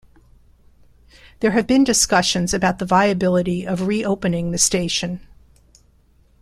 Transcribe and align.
There 1.41 1.51
have 1.51 1.67
been 1.67 1.83
discussions 1.83 2.55
about 2.55 2.79
the 2.79 2.87
viability 2.87 3.67
of 3.67 3.85
re-opening 3.85 4.49
the 4.49 4.57
station. 4.57 5.19